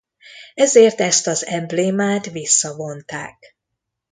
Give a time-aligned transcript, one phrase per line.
[0.53, 3.55] Ezért ezt az emblémát visszavonták.